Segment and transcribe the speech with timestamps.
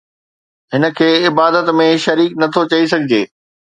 [0.73, 3.27] هن کي عبادت ۾ شريڪ نه ٿو چئي سگهجي